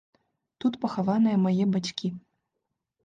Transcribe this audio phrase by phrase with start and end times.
[0.63, 2.13] Тут пахаваныя мае бацькі.